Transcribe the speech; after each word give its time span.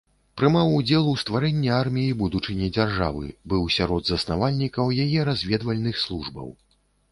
Прымаў 0.39 0.69
удзел 0.77 1.09
у 1.11 1.11
стварэнні 1.23 1.69
арміі 1.81 2.15
будучыні 2.21 2.71
дзяржавы, 2.79 3.29
быў 3.55 3.69
сярод 3.77 4.01
заснавальнікаў 4.15 4.85
яе 5.07 5.29
разведвальных 5.33 6.05
службаў. 6.09 6.53